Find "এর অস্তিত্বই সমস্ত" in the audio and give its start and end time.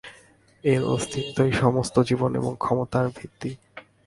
0.63-1.95